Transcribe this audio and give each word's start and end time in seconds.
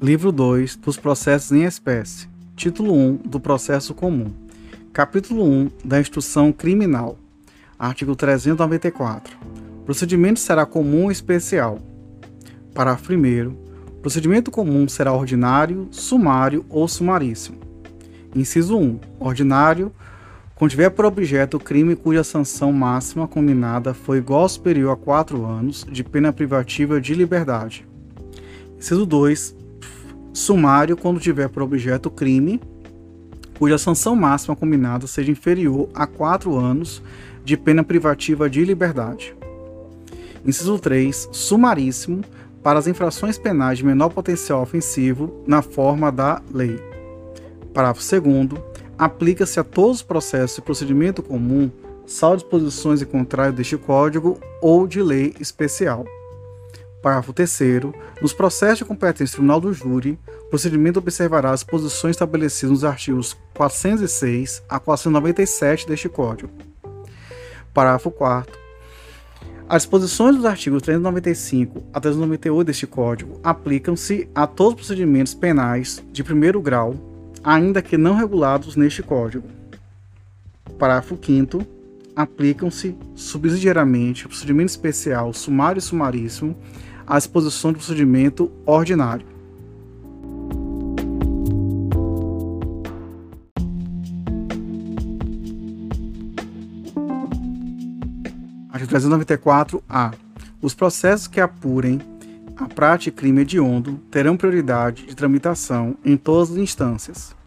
Livro 0.00 0.30
2 0.30 0.76
dos 0.76 0.96
Processos 0.96 1.50
em 1.50 1.64
Espécie. 1.64 2.28
Título 2.54 2.94
1 2.94 3.16
do 3.16 3.40
Processo 3.40 3.92
Comum. 3.92 4.32
Capítulo 4.92 5.44
1 5.44 5.70
da 5.84 5.98
Instrução 5.98 6.52
Criminal. 6.52 7.18
Artigo 7.76 8.14
394. 8.14 9.36
Procedimento 9.84 10.38
será 10.38 10.64
comum 10.64 11.06
ou 11.06 11.10
especial. 11.10 11.80
Parágrafo 12.72 13.12
1. 13.12 13.56
Procedimento 14.00 14.52
comum 14.52 14.86
será 14.86 15.12
ordinário, 15.12 15.88
sumário 15.90 16.64
ou 16.68 16.86
sumaríssimo. 16.86 17.58
Inciso 18.36 18.78
1. 18.78 19.00
Ordinário, 19.18 19.92
quando 20.54 20.70
tiver 20.70 20.90
por 20.90 21.06
objeto 21.06 21.56
o 21.56 21.60
crime 21.60 21.96
cuja 21.96 22.22
sanção 22.22 22.72
máxima 22.72 23.26
combinada 23.26 23.92
foi 23.92 24.18
igual 24.18 24.42
ou 24.42 24.48
superior 24.48 24.92
a 24.92 24.96
4 24.96 25.44
anos 25.44 25.84
de 25.90 26.04
pena 26.04 26.32
privativa 26.32 27.00
de 27.00 27.14
liberdade. 27.14 27.84
Inciso 28.78 29.04
2 29.04 29.57
sumário 30.38 30.96
quando 30.96 31.18
tiver 31.18 31.48
por 31.48 31.62
objeto 31.62 32.08
crime 32.10 32.60
cuja 33.58 33.76
sanção 33.76 34.14
máxima 34.14 34.54
combinada 34.54 35.06
seja 35.08 35.32
inferior 35.32 35.88
a 35.92 36.06
4 36.06 36.56
anos 36.56 37.02
de 37.44 37.56
pena 37.56 37.82
privativa 37.82 38.48
de 38.48 38.64
liberdade. 38.64 39.34
Inciso 40.46 40.78
3. 40.78 41.30
Sumaríssimo 41.32 42.22
para 42.62 42.78
as 42.78 42.86
infrações 42.86 43.36
penais 43.36 43.78
de 43.78 43.84
menor 43.84 44.10
potencial 44.10 44.62
ofensivo 44.62 45.42
na 45.44 45.60
forma 45.60 46.12
da 46.12 46.40
lei. 46.54 46.78
Parágrafo 47.74 48.00
2. 48.00 48.62
Aplica-se 48.96 49.58
a 49.58 49.64
todos 49.64 49.96
os 49.96 50.02
processos 50.02 50.56
de 50.56 50.62
procedimento 50.62 51.20
comum, 51.20 51.68
salvo 52.06 52.36
disposições 52.36 53.02
em 53.02 53.06
contrário 53.06 53.52
deste 53.52 53.76
Código 53.76 54.38
ou 54.62 54.86
de 54.86 55.02
lei 55.02 55.34
especial. 55.40 56.04
Parágrafo 57.02 57.32
3. 57.32 57.58
Nos 58.20 58.32
processos 58.32 58.78
de 58.78 58.84
competência 58.84 59.26
do 59.26 59.32
Tribunal 59.32 59.60
do 59.60 59.72
Júri, 59.72 60.18
o 60.46 60.50
procedimento 60.50 60.98
observará 60.98 61.50
as 61.50 61.62
posições 61.62 62.12
estabelecidas 62.12 62.70
nos 62.70 62.84
artigos 62.84 63.36
406 63.54 64.62
a 64.68 64.80
497 64.80 65.86
deste 65.86 66.08
Código. 66.08 66.50
Parágrafo 67.72 68.10
4. 68.10 68.58
As 69.68 69.82
disposições 69.82 70.34
dos 70.34 70.46
artigos 70.46 70.82
395 70.82 71.84
a 71.92 72.00
398 72.00 72.66
deste 72.66 72.86
Código 72.86 73.38
aplicam-se 73.44 74.28
a 74.34 74.46
todos 74.46 74.72
os 74.72 74.86
procedimentos 74.86 75.34
penais 75.34 76.02
de 76.10 76.24
primeiro 76.24 76.60
grau, 76.60 76.94
ainda 77.44 77.82
que 77.82 77.98
não 77.98 78.16
regulados 78.16 78.74
neste 78.76 79.02
Código. 79.02 79.46
Parágrafo 80.78 81.18
5 81.22 81.64
aplicam-se 82.16 82.96
subsidiariamente 83.14 84.26
o 84.26 84.28
procedimento 84.28 84.70
especial 84.70 85.32
sumário 85.32 85.78
e 85.78 85.82
sumaríssimo 85.82 86.56
à 87.08 87.16
disposição 87.16 87.72
do 87.72 87.78
procedimento 87.78 88.52
ordinário. 88.66 89.26
Artigo 98.70 98.92
394-A. 98.92 100.12
Os 100.60 100.74
processos 100.74 101.26
que 101.26 101.40
apurem 101.40 102.00
a 102.56 102.68
prática 102.68 103.10
de 103.10 103.16
crime 103.16 103.42
hediondo 103.42 103.94
terão 104.10 104.36
prioridade 104.36 105.06
de 105.06 105.16
tramitação 105.16 105.96
em 106.04 106.16
todas 106.16 106.50
as 106.50 106.56
instâncias. 106.58 107.37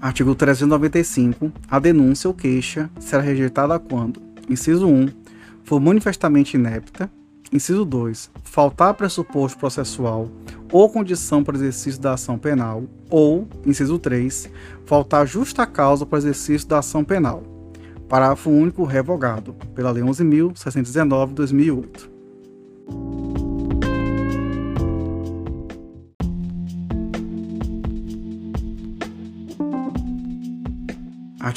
Artigo 0.00 0.34
395. 0.34 1.52
A 1.68 1.78
denúncia 1.78 2.28
ou 2.28 2.34
queixa 2.34 2.88
será 3.00 3.20
rejeitada 3.20 3.78
quando: 3.78 4.22
inciso 4.48 4.86
1. 4.86 5.08
for 5.64 5.80
manifestamente 5.80 6.56
inepta, 6.56 7.10
inciso 7.52 7.84
2. 7.84 8.30
faltar 8.44 8.94
pressuposto 8.94 9.58
processual 9.58 10.30
ou 10.70 10.88
condição 10.88 11.42
para 11.42 11.56
exercício 11.56 12.00
da 12.00 12.12
ação 12.12 12.38
penal, 12.38 12.84
ou, 13.10 13.48
inciso 13.66 13.98
3. 13.98 14.50
faltar 14.84 15.26
justa 15.26 15.66
causa 15.66 16.06
para 16.06 16.18
exercício 16.18 16.68
da 16.68 16.78
ação 16.78 17.02
penal. 17.02 17.42
Parágrafo 18.08 18.50
único 18.50 18.84
revogado 18.84 19.54
pela 19.74 19.90
Lei 19.90 20.02
11.619/2008. 20.02 22.08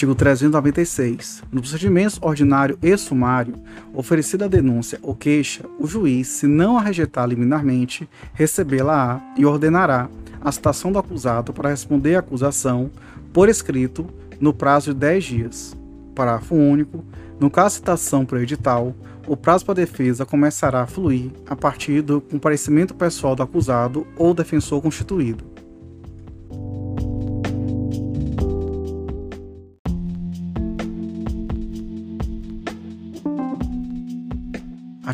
Artigo 0.01 0.16
396. 0.16 1.44
No 1.51 1.62
procedimento 1.62 2.17
ordinário 2.23 2.75
e 2.81 2.97
sumário, 2.97 3.53
oferecida 3.94 4.45
a 4.45 4.47
denúncia 4.47 4.97
ou 5.03 5.13
queixa, 5.13 5.63
o 5.78 5.85
juiz, 5.85 6.28
se 6.28 6.47
não 6.47 6.75
a 6.75 6.81
rejeitar 6.81 7.29
liminarmente, 7.29 8.09
recebê-la-á 8.34 9.22
e 9.38 9.45
ordenará 9.45 10.09
a 10.44 10.51
citação 10.51 10.91
do 10.91 10.97
acusado 10.97 11.53
para 11.53 11.69
responder 11.69 12.16
à 12.16 12.19
acusação 12.19 12.89
por 13.31 13.47
escrito 13.47 14.07
no 14.39 14.51
prazo 14.51 14.91
de 14.91 15.00
10 15.01 15.23
dias. 15.23 15.78
Parágrafo 16.16 16.56
único. 16.56 17.06
No 17.39 17.51
caso 17.51 17.75
de 17.75 17.81
citação 17.81 18.25
por 18.25 18.41
edital, 18.41 18.95
o 19.28 19.38
prazo 19.38 19.68
para 19.68 19.75
defesa 19.75 20.25
começará 20.25 20.81
a 20.81 20.88
fluir 20.88 21.29
a 21.45 21.56
partir 21.56 22.01
do 22.01 22.19
comparecimento 22.19 22.95
pessoal 22.95 23.35
do 23.35 23.44
acusado 23.44 24.07
ou 24.18 24.33
defensor 24.33 24.81
constituído. 24.81 25.50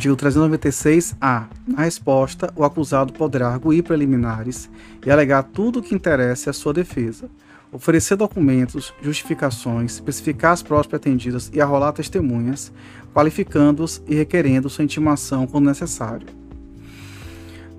Artigo 0.07 0.15
396-A. 0.15 1.49
Na 1.67 1.81
resposta, 1.83 2.53
o 2.55 2.63
acusado 2.63 3.11
poderá 3.11 3.49
arguir 3.49 3.83
preliminares 3.83 4.69
e 5.05 5.11
alegar 5.11 5.43
tudo 5.43 5.79
o 5.79 5.83
que 5.83 5.93
interesse 5.93 6.49
à 6.49 6.53
sua 6.53 6.73
defesa, 6.73 7.29
oferecer 7.73 8.15
documentos, 8.15 8.93
justificações, 9.01 9.95
especificar 9.95 10.53
as 10.53 10.63
provas 10.63 10.87
pretendidas 10.87 11.51
e 11.53 11.59
arrolar 11.59 11.91
testemunhas, 11.91 12.71
qualificando-os 13.13 14.01
e 14.07 14.15
requerendo 14.15 14.69
sua 14.69 14.85
intimação 14.85 15.45
quando 15.45 15.65
necessário. 15.65 16.27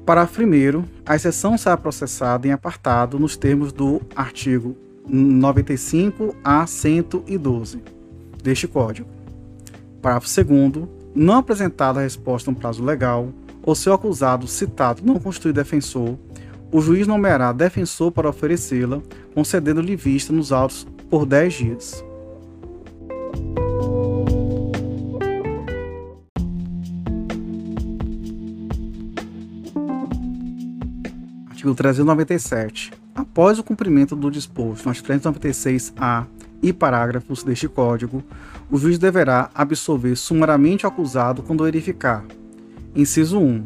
Parágrafo 0.04 0.42
1. 0.42 0.84
A 1.06 1.16
exceção 1.16 1.56
será 1.56 1.78
processada 1.78 2.46
em 2.46 2.52
apartado 2.52 3.18
nos 3.18 3.38
termos 3.38 3.72
do 3.72 4.02
artigo 4.14 4.76
95 5.08 6.36
a 6.44 6.66
112 6.66 7.82
deste 8.42 8.68
Código. 8.68 9.08
Parágrafo 10.02 10.44
2 10.44 10.97
não 11.18 11.34
apresentada 11.34 11.98
a 11.98 12.02
resposta 12.04 12.50
no 12.50 12.56
prazo 12.56 12.84
legal, 12.84 13.28
ou 13.62 13.74
seu 13.74 13.92
acusado 13.92 14.46
citado 14.46 15.02
não 15.04 15.18
constituir 15.18 15.52
defensor, 15.52 16.16
o 16.70 16.80
juiz 16.80 17.06
nomeará 17.06 17.52
defensor 17.52 18.12
para 18.12 18.28
oferecê-la, 18.28 19.02
concedendo-lhe 19.34 19.96
vista 19.96 20.32
nos 20.32 20.52
autos 20.52 20.86
por 21.10 21.26
10 21.26 21.54
dias. 21.54 22.04
Artigo 31.50 31.74
397. 31.74 32.92
Após 33.14 33.58
o 33.58 33.64
cumprimento 33.64 34.14
do 34.14 34.30
disposto 34.30 34.84
no 34.84 34.90
artigo 34.90 35.08
396-A 35.08 36.26
e 36.62 36.72
parágrafos 36.72 37.42
deste 37.42 37.68
Código, 37.68 38.22
o 38.70 38.76
juiz 38.76 38.98
deverá 38.98 39.50
absolver 39.54 40.16
sumariamente 40.16 40.84
o 40.84 40.88
acusado 40.88 41.42
quando 41.42 41.64
verificar. 41.64 42.24
Inciso 42.94 43.38
1. 43.38 43.64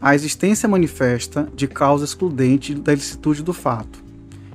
A 0.00 0.14
existência 0.14 0.68
manifesta 0.68 1.48
de 1.54 1.66
causa 1.66 2.04
excludente 2.04 2.74
da 2.74 2.92
ilicitude 2.92 3.42
do 3.42 3.52
fato. 3.52 4.02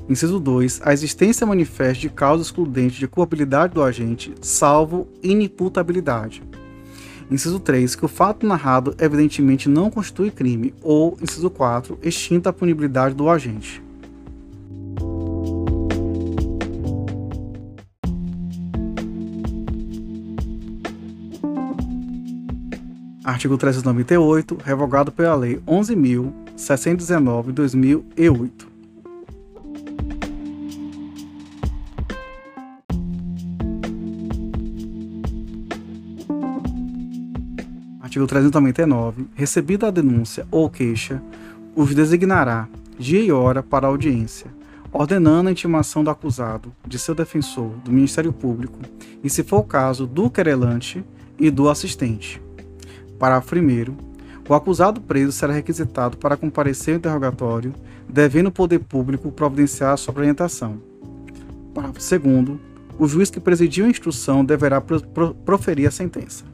Inciso 0.10 0.40
2. 0.40 0.82
A 0.84 0.94
existência 0.94 1.46
manifesta 1.46 2.02
de 2.02 2.10
causa 2.10 2.44
excludente 2.44 3.00
de 3.00 3.08
culpabilidade 3.08 3.74
do 3.74 3.84
agente, 3.84 4.34
salvo 4.42 5.08
inimputabilidade. 5.22 6.42
Inciso 7.30 7.60
3. 7.60 7.96
Que 7.96 8.06
o 8.06 8.08
fato 8.08 8.48
narrado 8.48 8.96
evidentemente 9.00 9.70
não 9.70 9.92
constitui 9.92 10.32
crime. 10.32 10.74
Ou, 10.82 11.16
inciso 11.22 11.50
4. 11.50 12.00
Extinta 12.02 12.50
a 12.50 12.54
punibilidade 12.54 13.14
do 13.14 13.30
agente. 13.30 13.84
Artigo 23.30 23.56
398, 23.60 24.58
revogado 24.66 25.12
pela 25.12 25.36
Lei 25.36 25.62
11.619 25.68 27.52
2008. 27.52 28.68
Artigo 38.02 38.26
399. 38.26 39.28
Recebida 39.36 39.90
a 39.90 39.92
denúncia 39.92 40.48
ou 40.50 40.68
queixa, 40.68 41.22
os 41.76 41.94
designará 41.94 42.68
dia 42.98 43.22
e 43.22 43.32
hora 43.32 43.62
para 43.62 43.86
a 43.86 43.90
audiência, 43.92 44.48
ordenando 44.92 45.50
a 45.50 45.52
intimação 45.52 46.04
do 46.04 46.10
acusado, 46.10 46.74
de 46.84 46.98
seu 46.98 47.14
defensor, 47.14 47.74
do 47.86 47.92
Ministério 47.92 48.34
Público 48.34 48.80
e, 49.24 49.30
se 49.30 49.44
for 49.44 49.60
o 49.60 49.64
caso, 49.64 50.08
do 50.08 50.32
querelante 50.32 51.06
e 51.38 51.52
do 51.52 51.70
assistente. 51.70 52.42
Parágrafo 53.20 53.56
1. 53.56 54.10
O 54.48 54.54
acusado 54.56 55.02
preso 55.02 55.32
será 55.32 55.54
requisitado 55.54 56.18
para 56.18 56.38
comparecer 56.38 56.94
ao 56.94 56.98
interrogatório, 57.00 57.74
devendo 58.08 58.48
o 58.48 58.52
poder 58.52 58.80
público 58.80 59.32
providenciar 59.32 59.96
sua 59.98 60.16
orientação. 60.18 60.82
Parágrafo 61.74 62.00
2. 62.00 62.58
O 62.98 63.08
juiz 63.08 63.30
que 63.30 63.40
presidiu 63.40 63.86
a 63.86 63.90
instrução 63.90 64.44
deverá 64.44 64.82
proferir 65.46 65.88
a 65.88 65.92
sentença. 65.92 66.46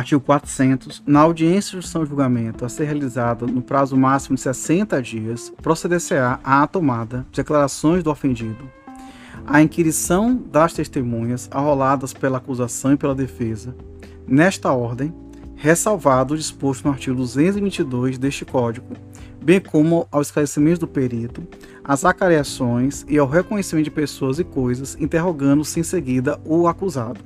Artigo 0.00 0.20
400. 0.22 1.02
Na 1.06 1.20
audiência 1.20 1.72
de 1.72 1.76
instrução 1.76 2.06
julgamento 2.06 2.64
a 2.64 2.70
ser 2.70 2.84
realizada 2.84 3.46
no 3.46 3.60
prazo 3.60 3.98
máximo 3.98 4.34
de 4.34 4.40
60 4.40 5.02
dias, 5.02 5.52
proceder-se-á 5.60 6.40
à 6.42 6.66
tomada 6.66 7.26
de 7.30 7.36
declarações 7.36 8.02
do 8.02 8.10
ofendido, 8.10 8.66
a 9.46 9.60
inquirição 9.60 10.34
das 10.34 10.72
testemunhas 10.72 11.50
arroladas 11.52 12.14
pela 12.14 12.38
acusação 12.38 12.94
e 12.94 12.96
pela 12.96 13.14
defesa, 13.14 13.76
nesta 14.26 14.72
ordem, 14.72 15.12
ressalvado 15.54 16.32
o 16.32 16.36
disposto 16.36 16.86
no 16.86 16.92
artigo 16.92 17.16
222 17.16 18.16
deste 18.16 18.46
Código, 18.46 18.94
bem 19.42 19.60
como 19.60 20.08
ao 20.10 20.22
esclarecimento 20.22 20.80
do 20.80 20.88
perito, 20.88 21.46
às 21.84 22.06
acareações 22.06 23.04
e 23.06 23.18
ao 23.18 23.28
reconhecimento 23.28 23.84
de 23.84 23.90
pessoas 23.90 24.38
e 24.38 24.44
coisas, 24.44 24.96
interrogando-se 24.98 25.78
em 25.78 25.82
seguida 25.82 26.40
o 26.42 26.66
acusado. 26.66 27.20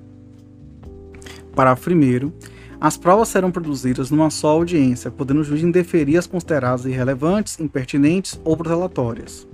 Parágrafo 1.54 1.88
1. 1.88 2.53
As 2.80 2.96
provas 2.96 3.28
serão 3.28 3.50
produzidas 3.50 4.10
numa 4.10 4.30
só 4.30 4.48
audiência, 4.48 5.10
podendo 5.10 5.40
o 5.40 5.44
juiz 5.44 5.62
indeferir 5.62 6.18
as 6.18 6.26
consideradas 6.26 6.84
irrelevantes, 6.84 7.58
impertinentes 7.60 8.38
ou 8.44 8.56
protelatórias. 8.56 9.46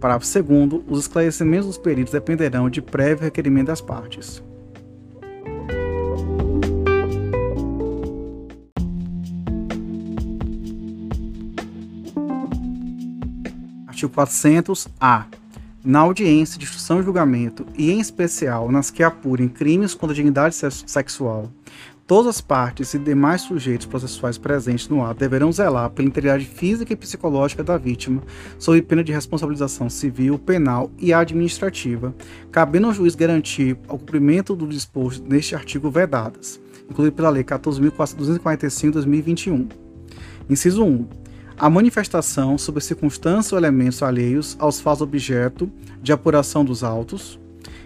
Parágrafo 0.00 0.42
2. 0.42 0.82
Os 0.88 1.00
esclarecimentos 1.00 1.66
dos 1.66 1.78
peritos 1.78 2.12
dependerão 2.12 2.70
de 2.70 2.80
prévio 2.80 3.24
requerimento 3.24 3.66
das 3.66 3.80
partes. 3.80 4.42
Artigo 13.86 14.12
400-A. 14.14 15.26
Na 15.82 16.00
audiência 16.00 16.58
de 16.58 16.64
instrução 16.64 17.00
e 17.00 17.02
julgamento, 17.02 17.66
e 17.76 17.90
em 17.90 18.00
especial 18.00 18.70
nas 18.70 18.90
que 18.90 19.02
apurem 19.02 19.48
crimes 19.48 19.94
contra 19.94 20.12
a 20.12 20.14
dignidade 20.14 20.54
sexual, 20.54 21.50
todas 22.10 22.26
as 22.26 22.40
partes 22.40 22.92
e 22.92 22.98
demais 22.98 23.42
sujeitos 23.42 23.86
processuais 23.86 24.36
presentes 24.36 24.88
no 24.88 25.04
ato 25.04 25.20
deverão 25.20 25.52
zelar 25.52 25.90
pela 25.90 26.08
integridade 26.08 26.44
física 26.44 26.92
e 26.92 26.96
psicológica 26.96 27.62
da 27.62 27.78
vítima, 27.78 28.20
sob 28.58 28.82
pena 28.82 29.04
de 29.04 29.12
responsabilização 29.12 29.88
civil, 29.88 30.36
penal 30.36 30.90
e 30.98 31.12
administrativa, 31.12 32.12
cabendo 32.50 32.88
ao 32.88 32.92
juiz 32.92 33.14
garantir 33.14 33.78
o 33.86 33.96
cumprimento 33.96 34.56
do 34.56 34.66
disposto 34.66 35.24
neste 35.24 35.54
artigo 35.54 35.88
vedadas, 35.88 36.60
incluído 36.90 37.14
pela 37.14 37.30
Lei 37.30 37.44
14.245-2021. 37.44 39.68
Inciso 40.50 40.82
1 40.82 41.06
a 41.56 41.70
manifestação 41.70 42.58
sobre 42.58 42.82
circunstâncias 42.82 43.52
ou 43.52 43.58
elementos 43.58 44.02
alheios 44.02 44.56
aos 44.58 44.80
fatos 44.80 45.02
objeto 45.02 45.70
de 46.02 46.10
apuração 46.10 46.64
dos 46.64 46.82
autos. 46.82 47.38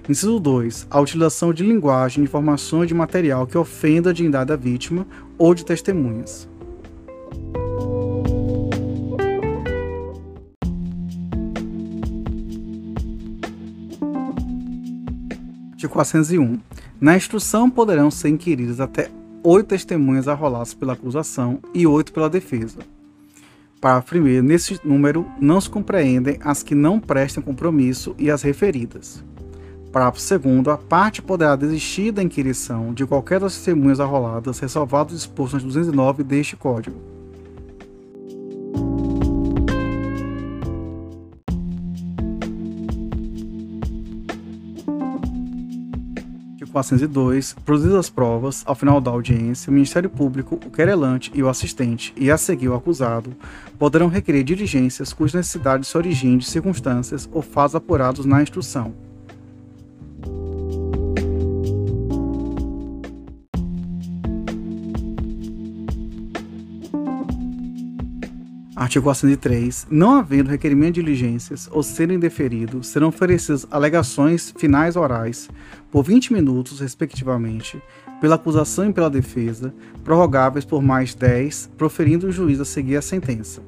Inciso 0.07 0.39
2. 0.39 0.87
A 0.91 1.01
utilização 1.01 1.53
de 1.55 1.65
linguagem, 1.65 2.25
informações 2.25 2.89
de 2.89 2.95
material 2.95 3.47
que 3.47 3.57
ofenda 3.57 4.11
a 4.11 4.13
dignidade 4.13 4.49
da 4.49 4.57
vítima 4.57 5.07
ou 5.39 5.55
de 5.55 5.65
testemunhas. 5.65 6.47
Artigo 15.73 15.93
401. 15.93 16.61
Na 17.01 17.17
instrução 17.17 17.71
poderão 17.71 18.11
ser 18.11 18.29
inquiridas 18.29 18.81
até 18.81 19.11
oito 19.43 19.69
testemunhas 19.69 20.29
arroladas 20.29 20.75
pela 20.75 20.93
acusação 20.93 21.61
e 21.73 21.87
oito 21.87 22.13
pela 22.13 22.29
defesa. 22.29 22.81
Parágrafo 23.81 24.19
1. 24.19 24.43
Nesse 24.43 24.79
número 24.85 25.27
não 25.41 25.59
se 25.63 25.71
compreendem 25.71 26.39
as 26.43 26.63
que 26.63 26.75
não 26.75 27.01
prestem 27.01 27.43
compromisso 27.43 28.15
e 28.19 28.31
as 28.31 28.43
referidas. 28.43 29.25
Parágrafo 29.95 30.19
2. 30.41 30.67
A 30.67 30.77
parte 30.77 31.23
poderá 31.23 31.55
desistir 31.55 32.11
da 32.11 32.21
inquirição 32.21 32.93
de 32.93 33.07
qualquer 33.07 33.39
das 33.39 33.55
testemunhas 33.55 34.01
arroladas, 34.01 34.59
ressalvado 34.59 35.13
o 35.13 35.17
disposto 35.17 35.55
no 35.55 35.63
209 35.63 36.25
deste 36.25 36.57
Código. 36.57 36.97
Artigo 46.51 46.73
402. 46.73 47.55
Produzidas 47.65 47.95
as 47.95 48.11
provas, 48.11 48.65
ao 48.67 48.75
final 48.75 49.01
da 49.01 49.13
audiência, 49.13 49.71
o 49.71 49.73
Ministério 49.73 50.11
Público, 50.11 50.57
o 50.67 50.71
querelante 50.73 51.31
e 51.33 51.41
o 51.41 51.49
assistente, 51.49 52.13
e 52.17 52.33
a 52.33 52.37
seguir 52.37 52.69
o 52.69 52.75
acusado, 52.75 53.33
poderão 53.79 54.09
requerer 54.09 54.43
diligências 54.43 55.13
cuja 55.13 55.39
necessidade 55.39 55.87
se 55.87 55.97
origine 55.97 56.39
de 56.39 56.47
circunstâncias 56.47 57.29
ou 57.33 57.41
fatos 57.41 57.77
apurados 57.77 58.27
na 58.27 58.43
instrução. 58.43 59.04
Artigo 68.77 69.05
403. 69.05 69.87
Não 69.89 70.17
havendo 70.17 70.51
requerimento 70.51 70.95
de 70.95 71.03
diligências 71.03 71.69
ou 71.71 71.81
sendo 71.81 72.13
indeferido, 72.13 72.83
serão 72.83 73.09
oferecidas 73.09 73.65
alegações 73.71 74.53
finais 74.57 74.97
orais 74.97 75.49
por 75.93 76.03
20 76.03 76.33
minutos, 76.33 76.81
respectivamente, 76.81 77.81
pela 78.21 78.35
acusação 78.35 78.91
e 78.91 78.93
pela 78.93 79.09
defesa, 79.09 79.73
prorrogáveis 80.03 80.65
por 80.65 80.83
mais 80.83 81.15
10, 81.15 81.71
proferindo 81.79 82.27
o 82.27 82.33
juiz 82.33 82.59
a 82.59 82.65
seguir 82.65 82.97
a 82.97 83.03
sentença. 83.03 83.63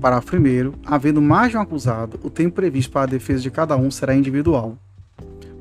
Parágrafo 0.00 0.36
1. 0.36 0.72
Havendo 0.86 1.20
mais 1.20 1.50
de 1.50 1.56
um 1.56 1.60
acusado, 1.60 2.18
o 2.22 2.30
tempo 2.30 2.54
previsto 2.54 2.92
para 2.92 3.02
a 3.02 3.06
defesa 3.06 3.42
de 3.42 3.50
cada 3.50 3.76
um 3.76 3.90
será 3.90 4.14
individual. 4.14 4.78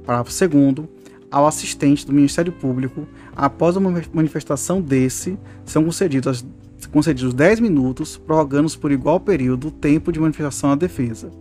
Parágrafo 0.06 0.48
2. 0.48 0.88
Ao 1.32 1.48
assistente 1.48 2.06
do 2.06 2.14
Ministério 2.14 2.52
Público, 2.52 3.08
após 3.36 3.76
a 3.76 3.80
manifestação 3.80 4.80
desse, 4.80 5.40
são 5.66 5.83
concedidas 5.83 6.45
concedidos 6.85 7.33
10 7.33 7.59
minutos, 7.59 8.18
prorrogando-se 8.18 8.78
por 8.78 8.92
igual 8.92 9.19
período 9.19 9.68
o 9.68 9.71
tempo 9.71 10.11
de 10.11 10.19
manifestação 10.19 10.71
à 10.71 10.75
defesa. 10.75 11.31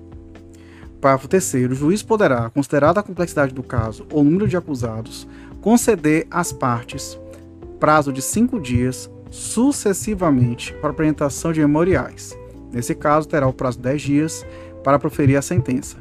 Parágrafo 1.01 1.29
3. 1.29 1.55
O 1.71 1.75
juiz 1.75 2.03
poderá, 2.03 2.49
considerada 2.51 3.01
a 3.01 3.03
complexidade 3.03 3.53
do 3.53 3.63
caso 3.63 4.07
ou 4.13 4.23
número 4.23 4.47
de 4.47 4.57
acusados, 4.57 5.27
conceder 5.61 6.27
às 6.31 6.53
partes 6.53 7.19
prazo 7.83 8.13
de 8.13 8.23
cinco 8.23 8.61
dias 8.61 9.11
sucessivamente 9.29 10.73
para 10.75 10.91
apresentação 10.91 11.53
de 11.53 11.61
memoriais. 11.61 12.39
Nesse 12.73 12.95
caso, 12.95 13.27
terá 13.27 13.49
o 13.49 13.53
prazo 13.53 13.79
de 13.79 13.83
10 13.83 14.03
dias 14.03 14.47
para 14.85 15.01
proferir 15.01 15.37
a 15.37 15.43
sentença. 15.43 15.97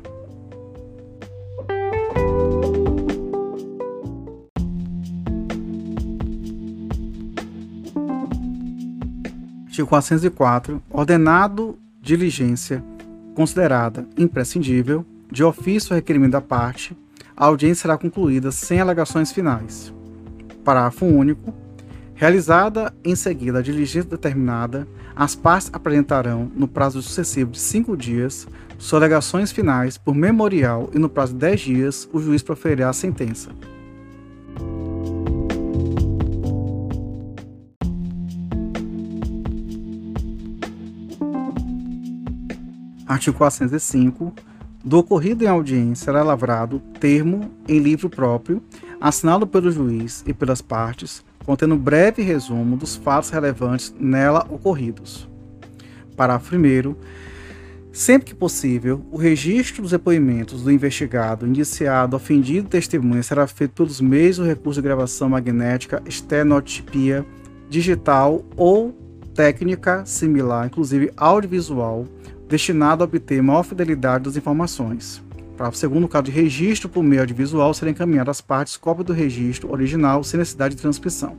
Artigo 9.71 9.87
404. 9.87 10.83
Ordenado 10.89 11.79
diligência 12.01 12.83
considerada 13.33 14.05
imprescindível, 14.17 15.05
de 15.31 15.45
ofício 15.45 15.93
ou 15.93 15.95
requerimento 15.95 16.33
da 16.33 16.41
parte, 16.41 16.93
a 17.37 17.45
audiência 17.45 17.83
será 17.83 17.97
concluída 17.97 18.51
sem 18.51 18.81
alegações 18.81 19.31
finais. 19.31 19.93
Parágrafo 20.65 21.05
único. 21.05 21.53
Realizada 22.13 22.93
em 23.01 23.15
seguida 23.15 23.59
a 23.59 23.61
diligência 23.61 24.09
determinada, 24.09 24.85
as 25.15 25.35
partes 25.35 25.69
apresentarão, 25.71 26.51
no 26.53 26.67
prazo 26.67 27.01
sucessivo 27.01 27.51
de 27.51 27.59
cinco 27.59 27.95
dias, 27.95 28.45
suas 28.77 29.01
alegações 29.01 29.53
finais 29.53 29.97
por 29.97 30.13
memorial 30.13 30.89
e 30.93 30.99
no 30.99 31.07
prazo 31.07 31.31
de 31.31 31.39
dez 31.39 31.61
dias, 31.61 32.09
o 32.11 32.19
juiz 32.19 32.43
proferirá 32.43 32.89
a 32.89 32.93
sentença. 32.93 33.49
Artigo 43.11 43.37
405. 43.37 44.33
Do 44.85 44.97
ocorrido 44.97 45.43
em 45.43 45.47
audiência 45.47 46.05
será 46.05 46.23
lavrado 46.23 46.79
termo 46.97 47.51
em 47.67 47.77
livro 47.77 48.09
próprio, 48.09 48.63
assinado 49.01 49.45
pelo 49.45 49.69
juiz 49.69 50.23
e 50.25 50.33
pelas 50.33 50.61
partes, 50.61 51.21
contendo 51.45 51.75
breve 51.75 52.21
resumo 52.21 52.77
dos 52.77 52.95
fatos 52.95 53.29
relevantes 53.29 53.93
nela 53.99 54.47
ocorridos. 54.49 55.27
Parágrafo 56.15 56.55
1. 56.55 56.95
Sempre 57.91 58.27
que 58.27 58.33
possível, 58.33 59.05
o 59.11 59.17
registro 59.17 59.81
dos 59.81 59.91
depoimentos 59.91 60.63
do 60.63 60.71
investigado, 60.71 61.45
indiciado, 61.45 62.15
ofendido 62.15 62.67
e 62.67 62.69
testemunha 62.69 63.21
será 63.21 63.45
feito 63.45 63.73
pelos 63.73 63.99
meios 63.99 64.37
do 64.37 64.45
recurso 64.45 64.81
de 64.81 64.87
gravação 64.87 65.27
magnética, 65.27 66.01
estenotipia, 66.05 67.25
digital 67.69 68.41
ou 68.55 68.95
técnica 69.35 70.05
similar, 70.05 70.67
inclusive 70.67 71.11
audiovisual, 71.17 72.07
destinado 72.51 73.01
a 73.01 73.05
obter 73.05 73.41
maior 73.41 73.63
fidelidade 73.63 74.25
das 74.25 74.35
informações. 74.35 75.23
Para 75.55 75.69
o 75.69 75.73
segundo 75.73 76.05
caso 76.05 76.25
de 76.25 76.31
registro 76.31 76.89
por 76.89 77.01
meio 77.01 77.21
audiovisual, 77.21 77.73
serão 77.73 77.91
encaminhadas 77.91 78.37
às 78.37 78.41
partes 78.41 78.75
cópia 78.75 79.05
do 79.05 79.13
registro 79.13 79.71
original 79.71 80.21
sem 80.21 80.37
necessidade 80.37 80.75
de 80.75 80.81
transcrição. 80.81 81.37